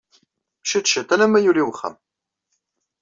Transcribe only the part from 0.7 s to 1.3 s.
ciṭ